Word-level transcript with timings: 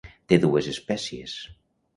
Té 0.31 0.39
dues 0.45 0.71
espècies. 0.71 1.37